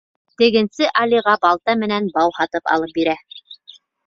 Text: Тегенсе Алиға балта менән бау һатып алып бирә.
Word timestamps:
Тегенсе 0.41 0.87
Алиға 1.03 1.35
балта 1.43 1.75
менән 1.83 2.09
бау 2.17 2.35
һатып 2.39 2.73
алып 2.79 2.97
бирә. 2.97 3.15